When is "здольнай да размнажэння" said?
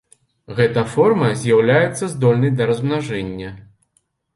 2.17-3.59